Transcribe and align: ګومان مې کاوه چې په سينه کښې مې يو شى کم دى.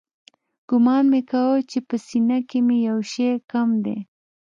ګومان 0.69 1.05
مې 1.11 1.21
کاوه 1.31 1.59
چې 1.71 1.79
په 1.87 1.95
سينه 2.07 2.37
کښې 2.49 2.59
مې 2.67 2.77
يو 2.87 2.99
شى 3.11 3.29
کم 3.51 3.69
دى. 3.83 3.97